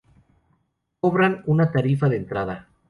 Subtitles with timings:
[0.99, 2.67] Cobran una tarifa de entrada.